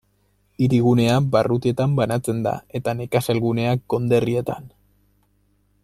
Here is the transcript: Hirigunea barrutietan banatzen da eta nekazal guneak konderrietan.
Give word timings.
Hirigunea 0.67 1.17
barrutietan 1.35 1.93
banatzen 1.99 2.39
da 2.47 2.55
eta 2.79 2.95
nekazal 3.03 3.43
guneak 3.45 3.85
konderrietan. 3.95 4.71